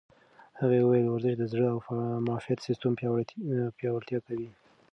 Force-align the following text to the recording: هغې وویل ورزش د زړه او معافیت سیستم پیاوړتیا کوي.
هغې 0.59 0.79
وویل 0.83 1.07
ورزش 1.09 1.35
د 1.37 1.43
زړه 1.51 1.67
او 1.73 1.79
معافیت 2.27 2.59
سیستم 2.67 2.91
پیاوړتیا 3.79 4.19
کوي. 4.27 4.49